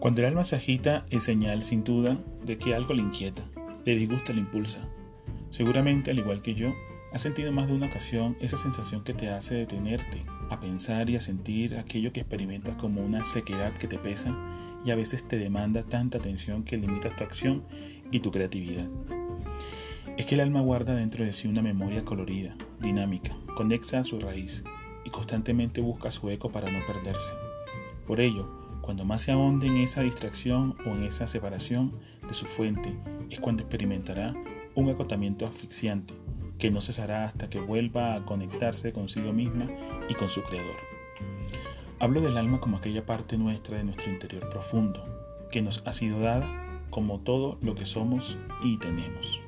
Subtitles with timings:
[0.00, 3.42] Cuando el alma se agita es señal sin duda de que algo le inquieta,
[3.84, 4.78] le disgusta, le impulsa.
[5.50, 6.74] Seguramente, al igual que yo,
[7.12, 11.16] has sentido más de una ocasión esa sensación que te hace detenerte, a pensar y
[11.16, 14.34] a sentir aquello que experimentas como una sequedad que te pesa
[14.86, 17.62] y a veces te demanda tanta atención que limita tu acción
[18.10, 18.88] y tu creatividad.
[20.16, 24.18] Es que el alma guarda dentro de sí una memoria colorida, dinámica, conexa a su
[24.18, 24.64] raíz
[25.04, 27.34] y constantemente busca su eco para no perderse.
[28.06, 31.92] Por ello, cuando más se ahonde en esa distracción o en esa separación
[32.26, 32.96] de su fuente,
[33.30, 34.34] es cuando experimentará
[34.74, 36.14] un acotamiento asfixiante
[36.58, 39.66] que no cesará hasta que vuelva a conectarse consigo misma
[40.08, 40.76] y con su creador.
[41.98, 45.04] Hablo del alma como aquella parte nuestra de nuestro interior profundo,
[45.50, 46.48] que nos ha sido dada
[46.90, 49.40] como todo lo que somos y tenemos.